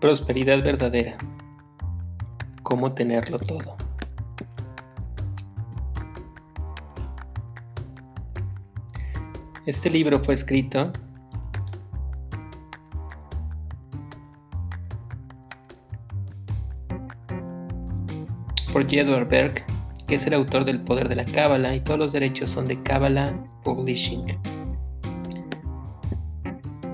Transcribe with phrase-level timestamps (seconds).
[0.00, 1.18] Prosperidad verdadera.
[2.62, 3.76] Cómo tenerlo todo.
[9.66, 10.92] Este libro fue escrito
[18.72, 19.64] por Edward Berg,
[20.06, 22.80] que es el autor del Poder de la Cábala y todos los derechos son de
[22.84, 24.38] Cábala Publishing.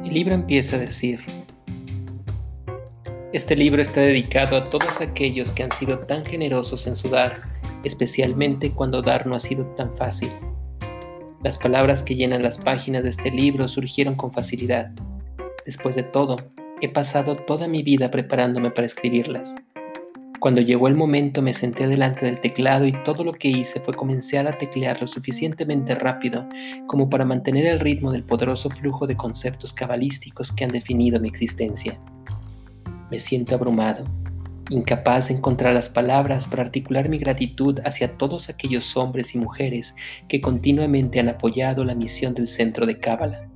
[0.05, 1.34] El libro empieza a decir,
[3.35, 7.33] este libro está dedicado a todos aquellos que han sido tan generosos en su dar,
[7.83, 10.31] especialmente cuando dar no ha sido tan fácil.
[11.43, 14.93] Las palabras que llenan las páginas de este libro surgieron con facilidad.
[15.67, 16.37] Después de todo,
[16.81, 19.53] he pasado toda mi vida preparándome para escribirlas.
[20.39, 23.95] Cuando llegó el momento me senté delante del teclado y todo lo que hice fue
[23.95, 26.49] comenzar a teclear lo suficientemente rápido
[26.87, 31.27] como para mantener el ritmo del poderoso flujo de conceptos cabalísticos que han definido mi
[31.27, 31.99] existencia.
[33.15, 34.03] Me siento abrumado,
[34.71, 39.95] incapaz de encontrar las palabras para articular mi gratitud hacia todos aquellos hombres y mujeres
[40.27, 43.49] que continuamente han apoyado la misión del centro de Cábala.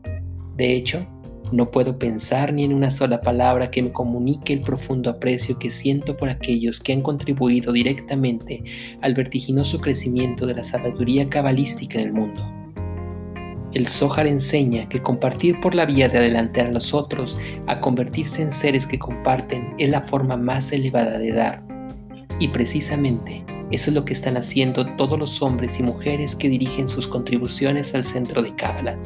[0.54, 1.08] De hecho,
[1.50, 5.72] no puedo pensar ni en una sola palabra que me comunique el profundo aprecio que
[5.72, 8.62] siento por aquellos que han contribuido directamente
[9.00, 12.57] al vertiginoso crecimiento de la sabiduría cabalística en el mundo.
[13.78, 18.42] El Zohar enseña que compartir por la vía de adelantar a los otros a convertirse
[18.42, 21.62] en seres que comparten es la forma más elevada de dar.
[22.40, 26.88] Y precisamente eso es lo que están haciendo todos los hombres y mujeres que dirigen
[26.88, 28.98] sus contribuciones al centro de Cábala.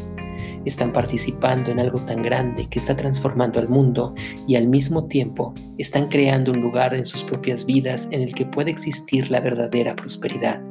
[0.64, 4.14] Están participando en algo tan grande que está transformando al mundo
[4.48, 8.46] y al mismo tiempo están creando un lugar en sus propias vidas en el que
[8.46, 10.62] puede existir la verdadera prosperidad.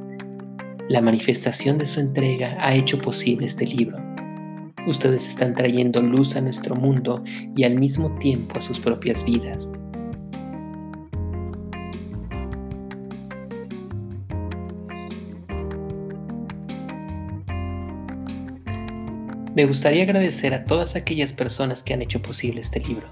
[0.91, 3.97] La manifestación de su entrega ha hecho posible este libro.
[4.85, 7.23] Ustedes están trayendo luz a nuestro mundo
[7.55, 9.71] y al mismo tiempo a sus propias vidas.
[19.55, 23.07] Me gustaría agradecer a todas aquellas personas que han hecho posible este libro.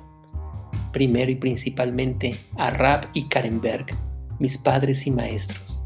[0.91, 3.85] Primero y principalmente a Rab y Karen Berg,
[4.37, 5.78] mis padres y maestros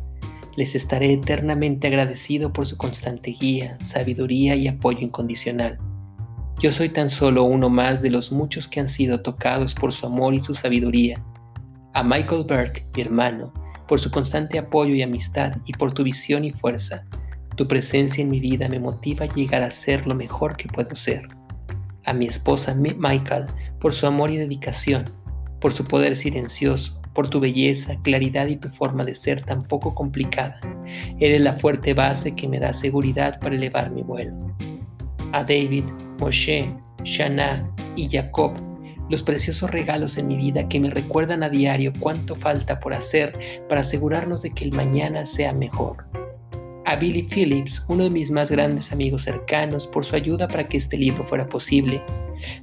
[0.56, 5.80] les estaré eternamente agradecido por su constante guía, sabiduría y apoyo incondicional.
[6.60, 10.06] Yo soy tan solo uno más de los muchos que han sido tocados por su
[10.06, 11.24] amor y su sabiduría.
[11.94, 13.54] A Michael Burke, mi hermano,
[13.88, 17.06] por su constante apoyo y amistad y por tu visión y fuerza.
[17.56, 20.96] Tu presencia en mi vida me motiva a llegar a ser lo mejor que puedo
[20.96, 21.28] ser.
[22.06, 23.46] A mi esposa Michael,
[23.80, 25.06] por su amor y dedicación,
[25.60, 29.94] por su poder silencioso, por tu belleza, claridad y tu forma de ser tan poco
[29.94, 30.60] complicada.
[31.20, 34.34] Eres la fuerte base que me da seguridad para elevar mi vuelo.
[35.32, 35.86] A David,
[36.20, 38.54] Moshe, Shana y Jacob,
[39.10, 43.34] los preciosos regalos en mi vida que me recuerdan a diario cuánto falta por hacer
[43.68, 46.23] para asegurarnos de que el mañana sea mejor.
[46.86, 50.78] A Billy Phillips, uno de mis más grandes amigos cercanos, por su ayuda para que
[50.78, 52.02] este libro fuera posible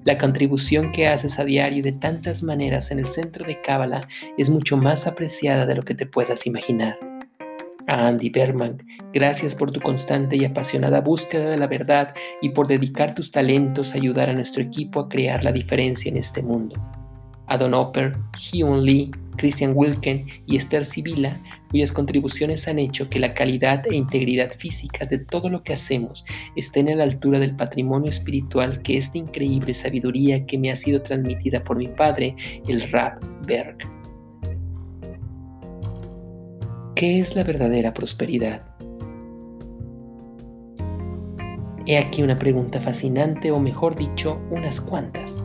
[0.04, 4.02] la contribución que haces a diario de tantas maneras en el centro de Cábala
[4.36, 6.98] es mucho más apreciada de lo que te puedas imaginar.
[7.86, 8.82] A Andy Berman,
[9.12, 13.92] gracias por tu constante y apasionada búsqueda de la verdad y por dedicar tus talentos
[13.92, 16.76] a ayudar a nuestro equipo a crear la diferencia en este mundo.
[17.46, 21.40] A Don Hopper, Hyun Lee, Christian Wilken y Esther Sibila,
[21.70, 26.26] cuyas contribuciones han hecho que la calidad e integridad física de todo lo que hacemos
[26.56, 30.76] estén a la altura del patrimonio espiritual que es de increíble sabiduría que me ha
[30.76, 32.36] sido transmitida por mi padre,
[32.68, 33.78] el Rab Berg.
[36.94, 38.62] ¿Qué es la verdadera prosperidad?
[41.86, 45.39] He aquí una pregunta fascinante o mejor dicho, unas cuantas.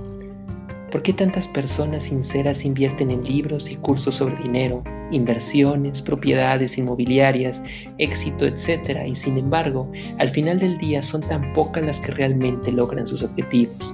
[0.95, 7.61] ¿Por qué tantas personas sinceras invierten en libros y cursos sobre dinero, inversiones, propiedades inmobiliarias,
[7.97, 12.71] éxito, etcétera, y sin embargo, al final del día son tan pocas las que realmente
[12.71, 13.93] logran sus objetivos?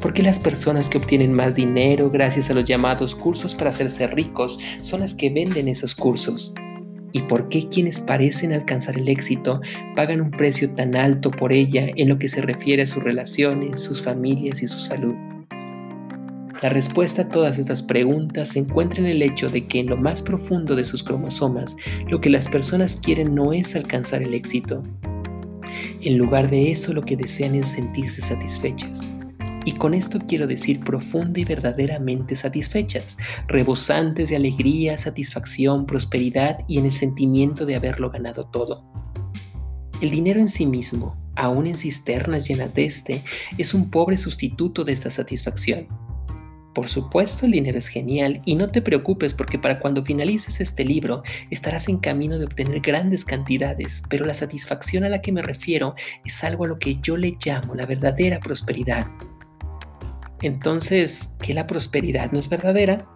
[0.00, 4.06] ¿Por qué las personas que obtienen más dinero gracias a los llamados cursos para hacerse
[4.06, 6.50] ricos son las que venden esos cursos?
[7.12, 9.60] ¿Y por qué quienes parecen alcanzar el éxito
[9.94, 13.80] pagan un precio tan alto por ella en lo que se refiere a sus relaciones,
[13.80, 15.14] sus familias y su salud?
[16.62, 19.96] La respuesta a todas estas preguntas se encuentra en el hecho de que en lo
[19.98, 21.76] más profundo de sus cromosomas,
[22.08, 24.82] lo que las personas quieren no es alcanzar el éxito.
[26.00, 29.00] En lugar de eso, lo que desean es sentirse satisfechas.
[29.66, 33.18] Y con esto quiero decir profunda y verdaderamente satisfechas,
[33.48, 38.82] rebosantes de alegría, satisfacción, prosperidad y en el sentimiento de haberlo ganado todo.
[40.00, 43.24] El dinero en sí mismo, aún en cisternas llenas de este,
[43.58, 45.88] es un pobre sustituto de esta satisfacción
[46.76, 50.84] Por supuesto, el dinero es genial y no te preocupes porque para cuando finalices este
[50.84, 55.40] libro estarás en camino de obtener grandes cantidades, pero la satisfacción a la que me
[55.40, 55.94] refiero
[56.26, 59.06] es algo a lo que yo le llamo la verdadera prosperidad.
[60.42, 63.06] Entonces, ¿qué la prosperidad no es verdadera?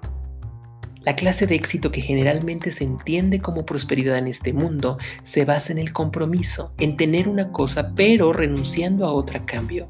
[1.02, 5.70] La clase de éxito que generalmente se entiende como prosperidad en este mundo se basa
[5.70, 9.86] en el compromiso, en tener una cosa pero renunciando a otra a cambio.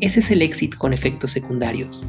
[0.00, 2.02] Ese es el éxito con efectos secundarios.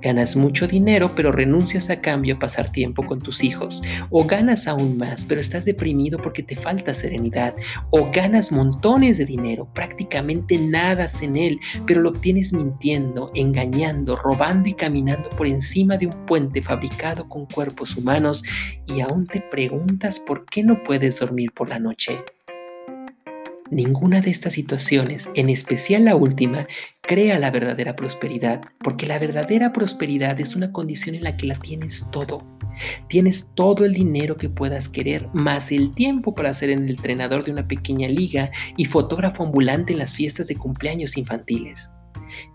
[0.00, 3.82] Ganas mucho dinero, pero renuncias a cambio a pasar tiempo con tus hijos.
[4.10, 7.54] O ganas aún más, pero estás deprimido porque te falta serenidad.
[7.90, 14.68] O ganas montones de dinero, prácticamente nada en él, pero lo obtienes mintiendo, engañando, robando
[14.68, 18.42] y caminando por encima de un puente fabricado con cuerpos humanos
[18.86, 22.20] y aún te preguntas por qué no puedes dormir por la noche.
[23.70, 26.66] Ninguna de estas situaciones, en especial la última,
[27.08, 31.54] crea la verdadera prosperidad, porque la verdadera prosperidad es una condición en la que la
[31.54, 32.46] tienes todo.
[33.08, 37.52] Tienes todo el dinero que puedas querer, más el tiempo para ser el entrenador de
[37.52, 41.90] una pequeña liga y fotógrafo ambulante en las fiestas de cumpleaños infantiles.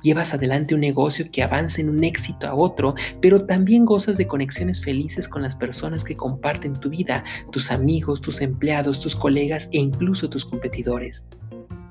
[0.04, 4.28] Llevas adelante un negocio que avanza en un éxito a otro, pero también gozas de
[4.28, 9.68] conexiones felices con las personas que comparten tu vida, tus amigos, tus empleados, tus colegas
[9.72, 11.26] e incluso tus competidores.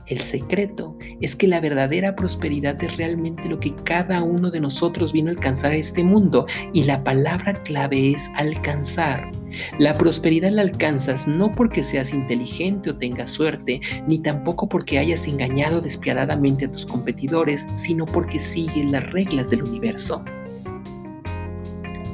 [0.07, 5.13] El secreto es que la verdadera prosperidad es realmente lo que cada uno de nosotros
[5.13, 9.31] vino a alcanzar a este mundo y la palabra clave es alcanzar.
[9.79, 15.27] La prosperidad la alcanzas no porque seas inteligente o tengas suerte, ni tampoco porque hayas
[15.27, 20.25] engañado despiadadamente a tus competidores, sino porque sigues las reglas del universo.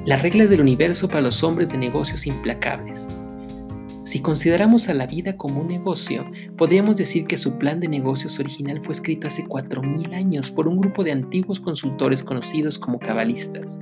[0.04, 3.00] Las reglas del universo para los hombres de negocios implacables.
[4.08, 6.24] Si consideramos a la vida como un negocio,
[6.56, 10.80] podríamos decir que su plan de negocios original fue escrito hace 4.000 años por un
[10.80, 13.76] grupo de antiguos consultores conocidos como cabalistas.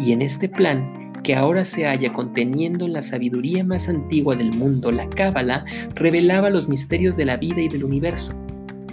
[0.00, 4.52] Y en este plan, que ahora se halla conteniendo en la sabiduría más antigua del
[4.52, 8.34] mundo, la Cábala, revelaba los misterios de la vida y del universo.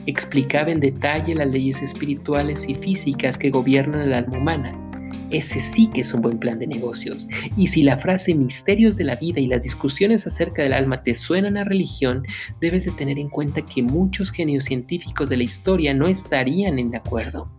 [0.06, 4.88] Explicaba en detalle las leyes espirituales y físicas que gobiernan el alma humana
[5.31, 7.28] ese sí que es un buen plan de negocios.
[7.58, 11.16] Y si la frase misterios de la vida y las discusiones acerca del alma te
[11.16, 12.24] suenan a religión,
[12.62, 16.96] debes de tener en cuenta que muchos genios científicos de la historia no estarían en
[16.96, 17.52] acuerdo.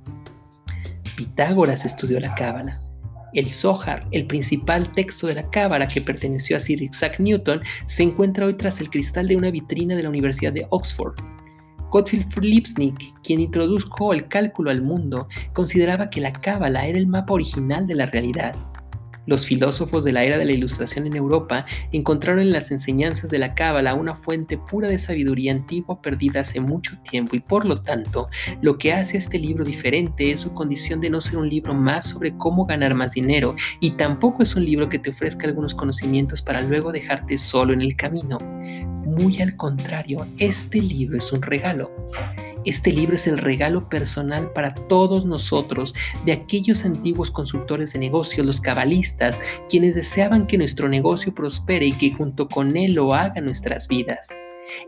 [1.17, 2.81] Pitágoras estudió la cábala.
[3.32, 8.02] El Zohar, el principal texto de la cábala que perteneció a Sir Isaac Newton, se
[8.02, 11.14] encuentra hoy tras el cristal de una vitrina de la Universidad de Oxford.
[11.90, 17.34] Gottfried Lipsnick, quien introdujo el cálculo al mundo, consideraba que la cábala era el mapa
[17.34, 18.54] original de la realidad.
[19.26, 23.38] Los filósofos de la era de la Ilustración en Europa encontraron en las enseñanzas de
[23.38, 27.82] la cábala una fuente pura de sabiduría antigua perdida hace mucho tiempo y por lo
[27.82, 28.28] tanto
[28.62, 32.11] lo que hace este libro diferente es su condición de no ser un libro más
[32.11, 36.43] sobre cómo ganar más dinero y tampoco es un libro que te ofrezca algunos conocimientos
[36.43, 38.38] para luego dejarte solo en el camino.
[38.38, 41.90] Muy al contrario, este libro es un regalo.
[42.64, 45.94] Este libro es el regalo personal para todos nosotros
[46.26, 49.40] de aquellos antiguos consultores de negocios, los cabalistas,
[49.70, 54.28] quienes deseaban que nuestro negocio prospere y que junto con él lo hagan nuestras vidas.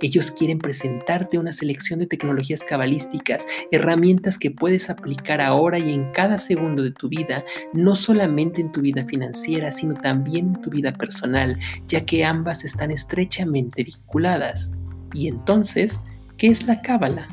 [0.01, 6.13] Ellos quieren presentarte una selección de tecnologías cabalísticas, herramientas que puedes aplicar ahora y en
[6.13, 10.71] cada segundo de tu vida, no solamente en tu vida financiera, sino también en tu
[10.71, 11.59] vida personal,
[11.89, 14.71] ya que ambas están estrechamente vinculadas.
[15.15, 15.99] Y entonces,
[16.37, 17.29] ¿qué es la cábala?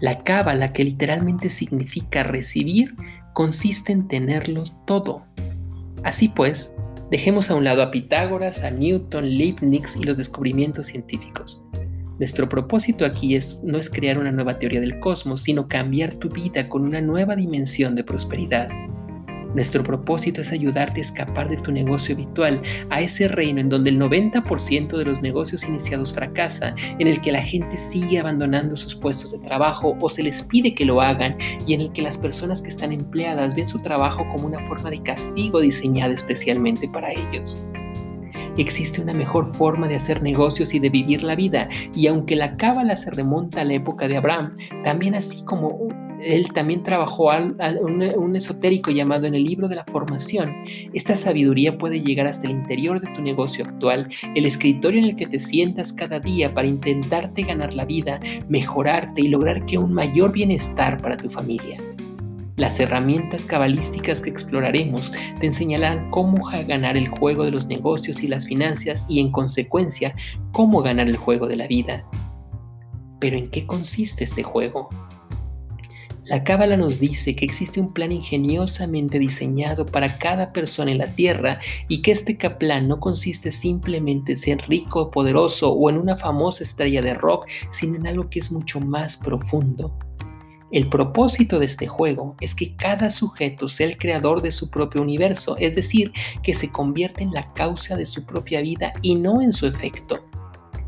[0.00, 2.94] La cábala, que literalmente significa recibir,
[3.32, 5.24] consiste en tenerlo todo.
[6.02, 6.74] Así pues,
[7.10, 11.62] Dejemos a un lado a Pitágoras, a Newton, Leibniz y los descubrimientos científicos.
[12.18, 16.28] Nuestro propósito aquí es, no es crear una nueva teoría del cosmos, sino cambiar tu
[16.28, 18.68] vida con una nueva dimensión de prosperidad.
[19.54, 23.90] Nuestro propósito es ayudarte a escapar de tu negocio habitual, a ese reino en donde
[23.90, 28.96] el 90% de los negocios iniciados fracasa, en el que la gente sigue abandonando sus
[28.96, 32.18] puestos de trabajo o se les pide que lo hagan y en el que las
[32.18, 37.12] personas que están empleadas ven su trabajo como una forma de castigo diseñada especialmente para
[37.12, 37.56] ellos.
[38.56, 42.56] Existe una mejor forma de hacer negocios y de vivir la vida, y aunque la
[42.56, 45.68] cábala se remonta a la época de Abraham, también así como
[46.24, 47.30] él también trabajó
[47.80, 50.64] un, esotérico llamado en el libro de la formación.
[50.92, 55.16] Esta sabiduría puede llegar hasta el interior de tu negocio actual, el escritorio en el
[55.16, 59.92] que te sientas cada día para intentarte ganar la vida, mejorarte y lograr que un
[59.92, 61.78] mayor bienestar para tu familia.
[62.56, 68.28] Las herramientas cabalísticas que exploraremos te enseñarán cómo ganar el juego de los negocios y
[68.28, 70.14] las finanzas y en consecuencia
[70.52, 72.04] cómo ganar el juego de la vida.
[73.18, 74.88] Pero ¿en qué consiste este juego?
[76.26, 81.14] La Cábala nos dice que existe un plan ingeniosamente diseñado para cada persona en la
[81.14, 86.16] Tierra y que este plan no consiste simplemente en ser rico, poderoso o en una
[86.16, 89.98] famosa estrella de rock, sino en algo que es mucho más profundo.
[90.70, 95.02] El propósito de este juego es que cada sujeto sea el creador de su propio
[95.02, 96.10] universo, es decir,
[96.42, 100.24] que se convierta en la causa de su propia vida y no en su efecto.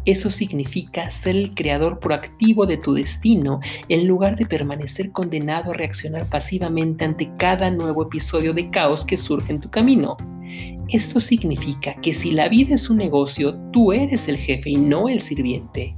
[0.06, 5.74] Eso significa ser el creador proactivo de tu destino en lugar de permanecer condenado a
[5.74, 10.16] reaccionar pasivamente ante cada nuevo episodio de caos que surge en tu camino.
[10.88, 15.08] Esto significa que si la vida es un negocio, tú eres el jefe y no
[15.08, 15.96] el sirviente.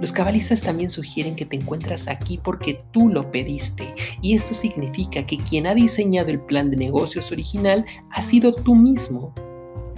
[0.00, 5.26] Los cabalistas también sugieren que te encuentras aquí porque tú lo pediste, y esto significa
[5.26, 9.34] que quien ha diseñado el plan de negocios original ha sido tú mismo.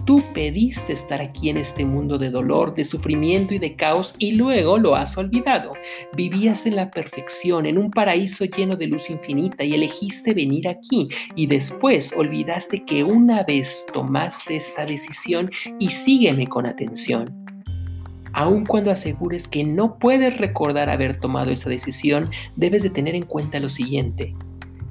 [0.06, 4.32] Tú pediste estar aquí en este mundo de dolor, de sufrimiento y de caos y
[4.32, 5.72] luego lo has olvidado.
[6.14, 11.08] Vivías en la perfección, en un paraíso lleno de luz infinita y elegiste venir aquí
[11.34, 17.34] y después olvidaste que una vez tomaste esta decisión y sígueme con atención.
[18.32, 23.24] Aun cuando asegures que no puedes recordar haber tomado esa decisión, debes de tener en
[23.24, 24.36] cuenta lo siguiente.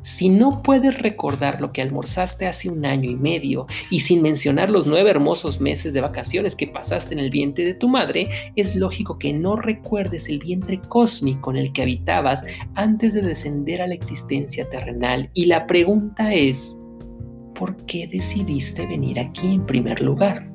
[0.05, 4.69] Si no puedes recordar lo que almorzaste hace un año y medio y sin mencionar
[4.69, 8.75] los nueve hermosos meses de vacaciones que pasaste en el vientre de tu madre, es
[8.75, 12.43] lógico que no recuerdes el vientre cósmico en el que habitabas
[12.75, 15.31] antes de descender a la existencia terrenal.
[15.33, 16.77] Y la pregunta es,
[17.55, 20.47] ¿por qué decidiste venir aquí en primer lugar?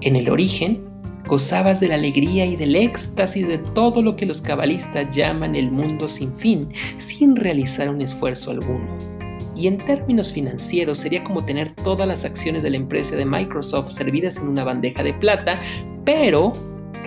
[0.00, 0.82] En el origen,
[1.26, 5.72] Gozabas de la alegría y del éxtasis de todo lo que los cabalistas llaman el
[5.72, 8.86] mundo sin fin, sin realizar un esfuerzo alguno.
[9.56, 13.90] Y en términos financieros sería como tener todas las acciones de la empresa de Microsoft
[13.92, 15.60] servidas en una bandeja de plata,
[16.04, 16.52] pero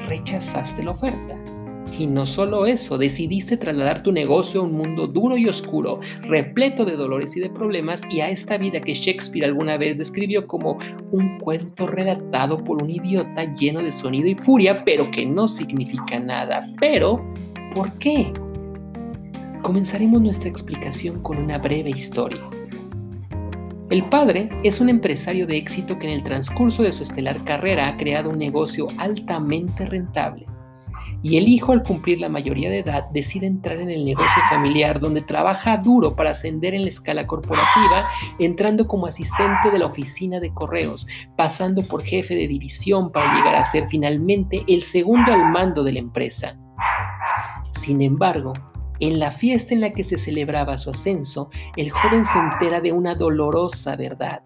[0.10, 1.38] rechazaste la oferta.
[2.00, 6.86] Y no solo eso, decidiste trasladar tu negocio a un mundo duro y oscuro, repleto
[6.86, 10.79] de dolores y de problemas, y a esta vida que Shakespeare alguna vez describió como
[11.12, 16.22] un cuento relatado por un idiota lleno de sonido y furia, pero que no significa
[16.22, 16.72] nada.
[16.79, 17.22] Pero,
[17.75, 18.32] ¿por qué?
[19.62, 22.39] Comenzaremos nuestra explicación con una breve historia.
[23.89, 27.89] El padre es un empresario de éxito que en el transcurso de su estelar carrera
[27.89, 30.49] ha creado un negocio altamente rentable
[31.22, 35.00] y el hijo al cumplir la mayoría de edad decide entrar en el negocio familiar
[35.00, 38.10] donde trabaja duro para ascender en la escala corporativa,
[38.40, 43.56] entrando como asistente de la oficina de correos, pasando por jefe de división para llegar
[43.56, 46.58] a ser finalmente el segundo al mando de la empresa.
[47.74, 48.54] Sin embargo,
[49.00, 52.92] en la fiesta en la que se celebraba su ascenso, el joven se entera de
[52.92, 54.44] una dolorosa verdad.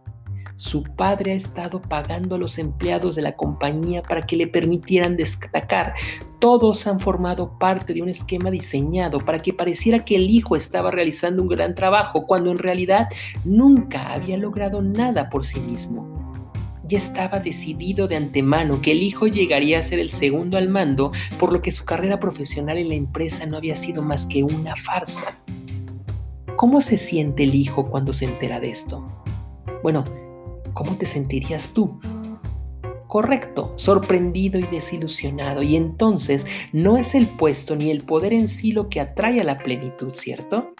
[0.63, 5.17] Su padre ha estado pagando a los empleados de la compañía para que le permitieran
[5.17, 5.93] destacar.
[6.39, 10.89] Todos han formado parte de un esquema diseñado para que pareciera que el hijo estaba
[10.89, 13.09] realizando un gran trabajo, cuando en realidad
[13.43, 16.31] nunca había logrado nada por sí mismo.
[16.85, 21.11] Ya estaba decidido de antemano que el hijo llegaría a ser el segundo al mando,
[21.41, 24.77] por lo que su carrera profesional en la empresa no había sido más que una
[24.77, 25.37] farsa.
[26.55, 29.05] ¿Cómo se siente el hijo cuando se entera de esto?
[29.81, 30.05] Bueno,
[30.73, 31.99] ¿cómo te sentirías tú?
[33.07, 35.61] Correcto, sorprendido y desilusionado.
[35.61, 39.43] Y entonces no es el puesto ni el poder en sí lo que atrae a
[39.43, 40.73] la plenitud, ¿cierto?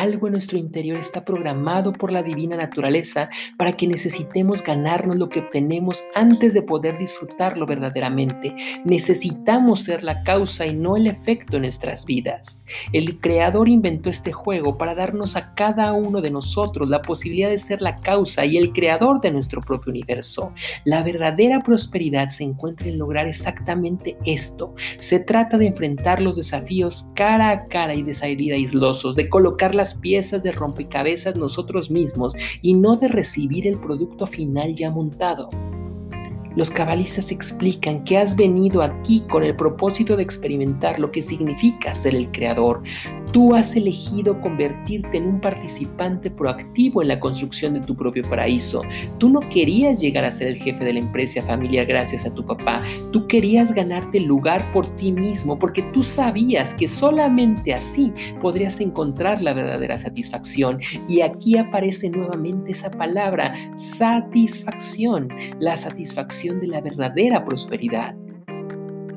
[0.00, 3.28] Algo en nuestro interior está programado por la divina naturaleza
[3.58, 8.56] para que necesitemos ganarnos lo que obtenemos antes de poder disfrutarlo verdaderamente.
[8.86, 12.62] Necesitamos ser la causa y no el efecto en nuestras vidas.
[12.94, 17.58] El creador inventó este juego para darnos a cada uno de nosotros la posibilidad de
[17.58, 20.54] ser la causa y el creador de nuestro propio universo.
[20.84, 24.74] La verdadera prosperidad se encuentra en lograr exactamente esto.
[24.96, 29.74] Se trata de enfrentar los desafíos cara a cara y de salir aislosos, de colocar
[29.74, 35.50] las piezas de rompecabezas nosotros mismos y no de recibir el producto final ya montado.
[36.56, 41.94] Los cabalistas explican que has venido aquí con el propósito de experimentar lo que significa
[41.94, 42.82] ser el creador.
[43.32, 48.82] Tú has elegido convertirte en un participante proactivo en la construcción de tu propio paraíso.
[49.18, 52.44] Tú no querías llegar a ser el jefe de la empresa familiar gracias a tu
[52.44, 52.82] papá.
[53.12, 58.80] Tú querías ganarte el lugar por ti mismo porque tú sabías que solamente así podrías
[58.80, 60.80] encontrar la verdadera satisfacción.
[61.08, 65.28] Y aquí aparece nuevamente esa palabra, satisfacción.
[65.60, 68.14] La satisfacción de la verdadera prosperidad.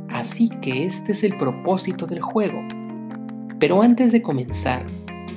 [0.10, 2.62] Así que este es el propósito del juego.
[3.60, 4.86] Pero antes de comenzar,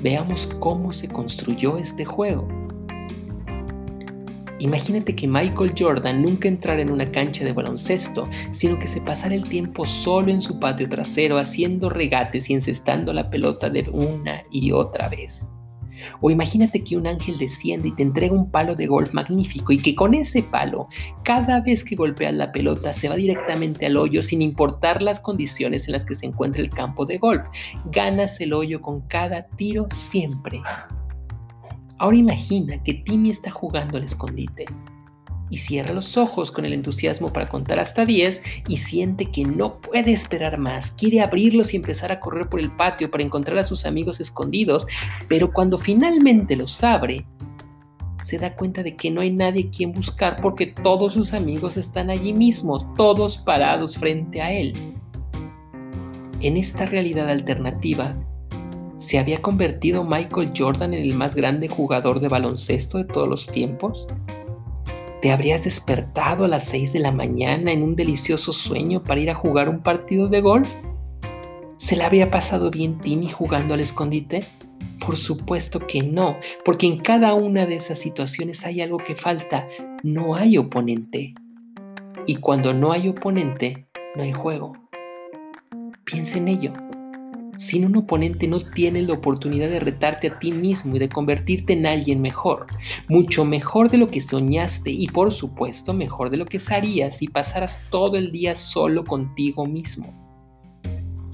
[0.02, 2.46] veamos cómo se construyó este juego.
[4.58, 9.34] Imagínate que Michael Jordan nunca entrara en una cancha de baloncesto, sino que se pasara
[9.34, 14.42] el tiempo solo en su patio trasero haciendo regates y encestando la pelota de una
[14.50, 15.48] y otra vez.
[16.20, 19.78] O imagínate que un ángel desciende y te entrega un palo de golf magnífico y
[19.78, 20.88] que con ese palo,
[21.22, 25.86] cada vez que golpeas la pelota, se va directamente al hoyo sin importar las condiciones
[25.86, 27.46] en las que se encuentra el campo de golf.
[27.86, 30.60] Ganas el hoyo con cada tiro siempre.
[31.98, 34.66] Ahora imagina que Timmy está jugando al escondite
[35.50, 39.80] y cierra los ojos con el entusiasmo para contar hasta 10 y siente que no
[39.80, 40.92] puede esperar más.
[40.92, 44.86] Quiere abrirlos y empezar a correr por el patio para encontrar a sus amigos escondidos,
[45.28, 47.26] pero cuando finalmente los abre,
[48.24, 52.10] se da cuenta de que no hay nadie quien buscar porque todos sus amigos están
[52.10, 54.74] allí mismo, todos parados frente a él.
[56.40, 58.16] En esta realidad alternativa,
[58.98, 63.46] ¿Se había convertido Michael Jordan en el más grande jugador de baloncesto de todos los
[63.46, 64.06] tiempos?
[65.26, 69.28] ¿Te habrías despertado a las 6 de la mañana en un delicioso sueño para ir
[69.28, 70.68] a jugar un partido de golf?
[71.78, 74.46] ¿Se le había pasado bien Timmy jugando al escondite?
[75.04, 79.66] Por supuesto que no, porque en cada una de esas situaciones hay algo que falta,
[80.04, 81.34] no hay oponente.
[82.24, 84.74] Y cuando no hay oponente, no hay juego.
[86.04, 86.72] Piensa en ello.
[87.58, 91.72] Sin un oponente no tienes la oportunidad de retarte a ti mismo y de convertirte
[91.72, 92.66] en alguien mejor,
[93.08, 97.28] mucho mejor de lo que soñaste y por supuesto mejor de lo que harías si
[97.28, 100.25] pasaras todo el día solo contigo mismo.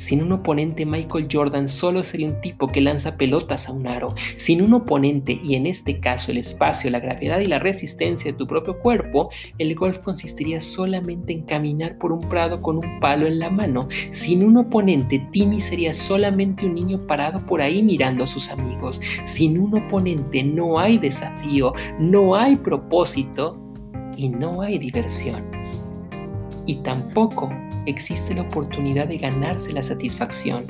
[0.02, 4.16] Sin un oponente, Michael Jordan solo sería un tipo que lanza pelotas a un aro.
[4.36, 8.36] Sin un oponente, y en este caso el espacio, la gravedad y la resistencia de
[8.36, 13.28] tu propio cuerpo, el golf consistiría solamente en caminar por un prado con un palo
[13.28, 13.86] en la mano.
[14.10, 19.00] Sin un oponente, Timmy sería solamente un niño parado por ahí mirando a sus amigos.
[19.24, 23.56] Sin un oponente no hay desafío, no hay propósito
[24.16, 25.44] y no hay diversión.
[26.66, 27.52] Y tampoco
[27.86, 30.64] existe la oportunidad de ganarse la satisfacción.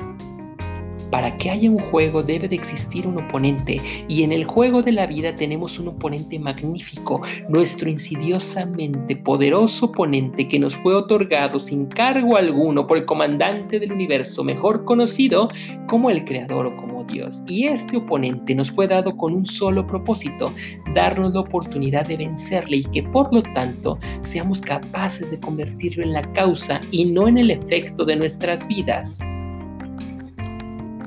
[1.13, 4.93] Para que haya un juego debe de existir un oponente y en el juego de
[4.93, 11.85] la vida tenemos un oponente magnífico, nuestro insidiosamente poderoso oponente que nos fue otorgado sin
[11.85, 15.49] cargo alguno por el comandante del universo, mejor conocido
[15.87, 17.43] como el creador o como Dios.
[17.45, 20.51] Y este oponente nos fue dado con un solo propósito,
[20.93, 26.13] darnos la oportunidad de vencerle y que por lo tanto seamos capaces de convertirlo en
[26.13, 29.19] la causa y no en el efecto de nuestras vidas.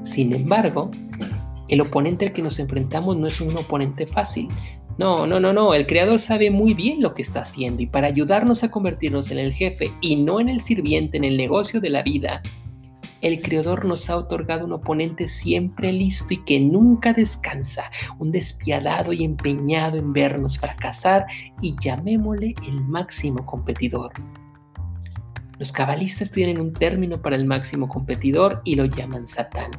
[0.05, 0.90] Sin embargo,
[1.68, 4.49] el oponente al que nos enfrentamos no es un oponente fácil.
[4.99, 8.07] No, no, no, no, el creador sabe muy bien lo que está haciendo y para
[8.07, 11.90] ayudarnos a convertirnos en el jefe y no en el sirviente en el negocio de
[11.90, 12.42] la vida,
[13.22, 19.12] el creador nos ha otorgado un oponente siempre listo y que nunca descansa, un despiadado
[19.12, 21.26] y empeñado en vernos fracasar
[21.61, 24.12] y llamémosle el máximo competidor.
[25.59, 29.70] Los cabalistas tienen un término para el máximo competidor y lo llaman Satán.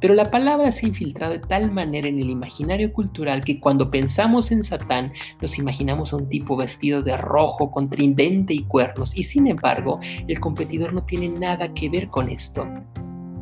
[0.00, 3.90] Pero la palabra se ha infiltrado de tal manera en el imaginario cultural que cuando
[3.90, 9.16] pensamos en Satán nos imaginamos a un tipo vestido de rojo con tridente y cuernos
[9.16, 12.66] y sin embargo el competidor no tiene nada que ver con esto.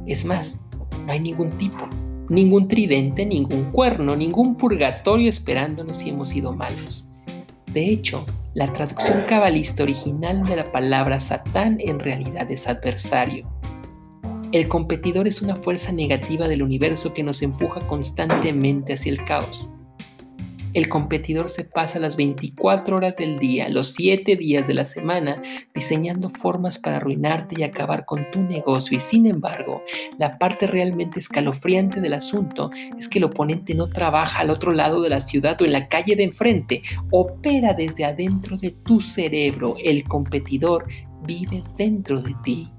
[0.06, 0.60] Es más,
[1.04, 1.86] no hay ningún tipo,
[2.28, 7.06] ningún tridente, ningún cuerno, ningún purgatorio esperándonos si hemos sido malos.
[7.72, 13.46] De hecho, la traducción cabalista original de la palabra Satán en realidad es adversario.
[14.56, 19.68] El competidor es una fuerza negativa del universo que nos empuja constantemente hacia el caos.
[20.72, 25.42] El competidor se pasa las 24 horas del día, los 7 días de la semana,
[25.74, 28.96] diseñando formas para arruinarte y acabar con tu negocio.
[28.96, 29.82] Y sin embargo,
[30.16, 35.02] la parte realmente escalofriante del asunto es que el oponente no trabaja al otro lado
[35.02, 39.76] de la ciudad o en la calle de enfrente, opera desde adentro de tu cerebro.
[39.84, 40.86] El competidor
[41.26, 42.70] vive dentro de ti.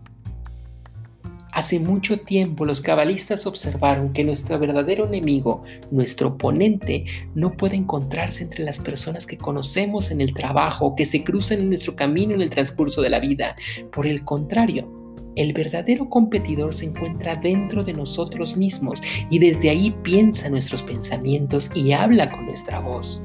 [1.52, 7.06] Hace mucho tiempo los cabalistas observaron que nuestro verdadero enemigo, nuestro oponente,
[7.36, 11.70] no puede encontrarse entre las personas que conocemos en el trabajo que se cruzan en
[11.70, 13.56] nuestro camino en el transcurso de la vida.
[13.92, 14.88] Por el contrario,
[15.36, 21.70] el verdadero competidor se encuentra dentro de nosotros mismos y desde ahí piensa nuestros pensamientos
[21.76, 23.22] y habla con nuestra voz.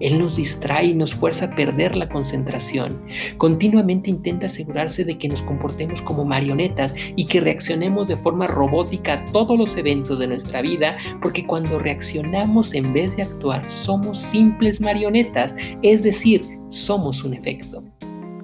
[0.00, 3.00] Él nos distrae y nos fuerza a perder la concentración.
[3.38, 9.12] Continuamente intenta asegurarse de que nos comportemos como marionetas y que reaccionemos de forma robótica
[9.14, 14.18] a todos los eventos de nuestra vida, porque cuando reaccionamos en vez de actuar somos
[14.18, 17.82] simples marionetas, es decir, somos un efecto.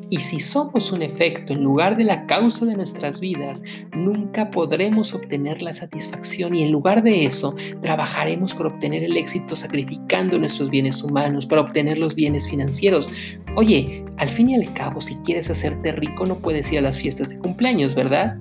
[0.08, 5.12] Y si somos un efecto en lugar de la causa de nuestras vidas, nunca podremos
[5.14, 10.70] obtener la satisfacción y en lugar de eso, trabajaremos por obtener el éxito sacrificando nuestros
[10.70, 13.10] bienes humanos para obtener los bienes financieros.
[13.56, 16.98] Oye, al fin y al cabo, si quieres hacerte rico no puedes ir a las
[16.98, 18.36] fiestas de cumpleaños, ¿verdad?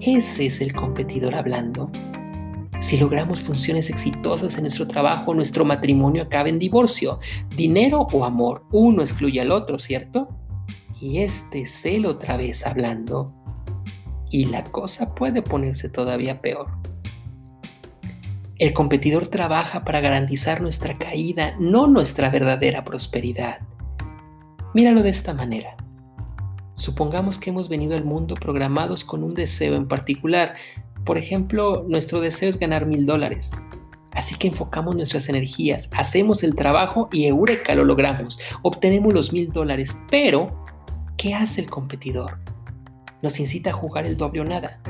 [0.00, 1.92] Ese es el competidor hablando.
[2.80, 7.20] Si logramos funciones exitosas en nuestro trabajo, nuestro matrimonio acaba en divorcio.
[7.56, 10.28] Dinero o amor, uno excluye al otro, ¿cierto?
[11.00, 13.32] Y este es él otra vez hablando.
[14.30, 16.68] Y la cosa puede ponerse todavía peor.
[18.58, 23.60] El competidor trabaja para garantizar nuestra caída, no nuestra verdadera prosperidad.
[24.74, 25.76] Míralo de esta manera.
[26.74, 30.54] Supongamos que hemos venido al mundo programados con un deseo en particular,
[31.08, 33.50] por ejemplo, nuestro deseo es ganar mil dólares.
[34.10, 38.38] Así que enfocamos nuestras energías, hacemos el trabajo y eureka lo logramos.
[38.62, 39.96] Obtenemos los mil dólares.
[40.10, 40.66] Pero,
[41.18, 42.38] ¿qué hace el competidor?
[43.20, 44.80] Nos incita a jugar el doble o nada.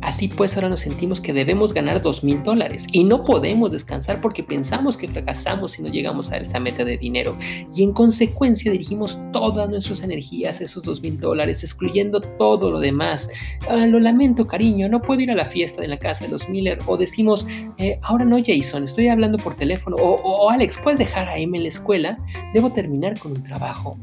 [0.00, 4.20] Así pues, ahora nos sentimos que debemos ganar dos mil dólares y no podemos descansar
[4.20, 7.38] porque pensamos que fracasamos si no llegamos a esa meta de dinero.
[7.74, 12.80] Y en consecuencia dirigimos todas nuestras energías a esos dos mil dólares, excluyendo todo lo
[12.80, 13.30] demás.
[13.68, 16.50] Ah, lo lamento, cariño, no puedo ir a la fiesta de la casa de los
[16.50, 16.78] Miller.
[16.86, 17.46] O decimos,
[17.78, 19.96] eh, ahora no, Jason, estoy hablando por teléfono.
[19.96, 22.18] O, o Alex, ¿puedes dejar a M en la escuela?
[22.52, 23.98] Debo terminar con un trabajo.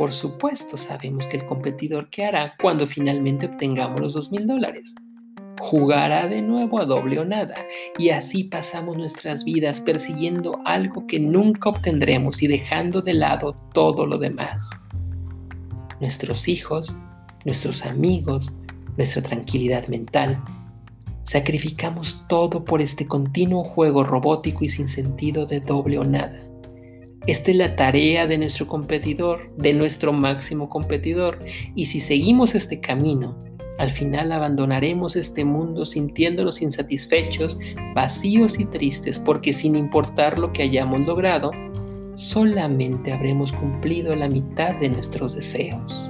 [0.00, 4.94] Por supuesto sabemos que el competidor qué hará cuando finalmente obtengamos los dos mil dólares.
[5.60, 7.54] Jugará de nuevo a doble o nada
[7.98, 14.06] y así pasamos nuestras vidas persiguiendo algo que nunca obtendremos y dejando de lado todo
[14.06, 14.70] lo demás.
[16.00, 16.90] Nuestros hijos,
[17.44, 18.50] nuestros amigos,
[18.96, 20.42] nuestra tranquilidad mental.
[21.24, 26.49] Sacrificamos todo por este continuo juego robótico y sin sentido de doble o nada.
[27.26, 31.38] Esta es la tarea de nuestro competidor, de nuestro máximo competidor.
[31.74, 33.36] Y si seguimos este camino,
[33.78, 37.58] al final abandonaremos este mundo sintiéndonos insatisfechos,
[37.94, 41.52] vacíos y tristes, porque sin importar lo que hayamos logrado,
[42.14, 46.08] solamente habremos cumplido la mitad de nuestros deseos.